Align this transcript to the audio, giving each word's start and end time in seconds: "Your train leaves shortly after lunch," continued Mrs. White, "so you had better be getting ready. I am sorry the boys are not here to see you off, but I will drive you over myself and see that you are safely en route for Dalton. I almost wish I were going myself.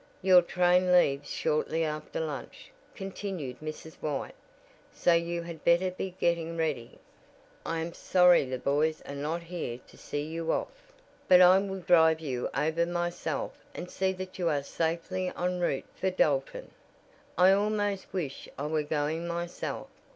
"Your 0.23 0.41
train 0.41 0.91
leaves 0.91 1.29
shortly 1.29 1.83
after 1.83 2.19
lunch," 2.19 2.71
continued 2.95 3.59
Mrs. 3.59 3.97
White, 3.97 4.33
"so 4.91 5.13
you 5.13 5.43
had 5.43 5.63
better 5.63 5.91
be 5.91 6.15
getting 6.19 6.57
ready. 6.57 6.97
I 7.67 7.81
am 7.81 7.93
sorry 7.93 8.43
the 8.45 8.57
boys 8.57 9.03
are 9.03 9.13
not 9.13 9.43
here 9.43 9.79
to 9.87 9.97
see 9.99 10.23
you 10.23 10.51
off, 10.51 10.91
but 11.27 11.39
I 11.39 11.59
will 11.59 11.81
drive 11.81 12.19
you 12.19 12.49
over 12.57 12.87
myself 12.87 13.55
and 13.75 13.91
see 13.91 14.11
that 14.13 14.39
you 14.39 14.49
are 14.49 14.63
safely 14.63 15.31
en 15.37 15.59
route 15.59 15.85
for 15.93 16.09
Dalton. 16.09 16.71
I 17.37 17.51
almost 17.51 18.11
wish 18.11 18.49
I 18.57 18.65
were 18.65 18.81
going 18.81 19.27
myself. 19.27 19.87